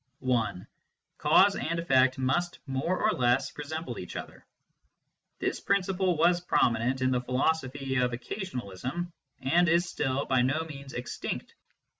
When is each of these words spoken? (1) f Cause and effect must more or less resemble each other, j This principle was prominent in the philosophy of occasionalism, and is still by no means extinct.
(1) 0.17 0.61
f 0.61 0.67
Cause 1.19 1.55
and 1.55 1.77
effect 1.77 2.17
must 2.17 2.57
more 2.65 2.99
or 2.99 3.11
less 3.11 3.55
resemble 3.55 3.99
each 3.99 4.15
other, 4.15 4.39
j 5.39 5.45
This 5.45 5.59
principle 5.59 6.17
was 6.17 6.41
prominent 6.41 7.01
in 7.01 7.11
the 7.11 7.21
philosophy 7.21 7.97
of 7.97 8.09
occasionalism, 8.11 9.11
and 9.41 9.69
is 9.69 9.87
still 9.87 10.25
by 10.25 10.41
no 10.41 10.63
means 10.67 10.93
extinct. 10.93 11.53